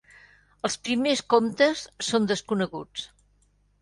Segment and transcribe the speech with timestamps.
[0.69, 3.05] Els primers comtes són desconeguts.